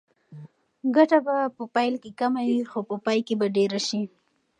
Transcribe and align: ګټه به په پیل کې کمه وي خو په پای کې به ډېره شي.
ګټه 0.95 1.19
به 1.25 1.35
په 1.57 1.63
پیل 1.75 1.93
کې 2.03 2.11
کمه 2.19 2.41
وي 2.49 2.61
خو 2.71 2.79
په 2.89 2.95
پای 3.05 3.19
کې 3.27 3.35
به 3.39 3.47
ډېره 3.57 3.79
شي. 3.87 4.01